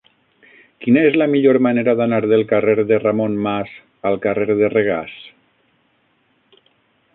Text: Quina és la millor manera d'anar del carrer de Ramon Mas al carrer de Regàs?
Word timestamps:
Quina 0.85 1.01
és 1.09 1.17
la 1.21 1.27
millor 1.33 1.59
manera 1.65 1.93
d'anar 1.99 2.21
del 2.31 2.45
carrer 2.53 2.75
de 2.93 2.99
Ramon 3.03 3.37
Mas 3.49 3.75
al 4.13 4.19
carrer 4.27 4.59
de 4.65 4.73
Regàs? 4.75 5.15